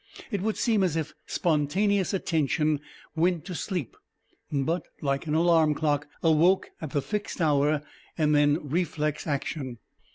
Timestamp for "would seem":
0.41-0.81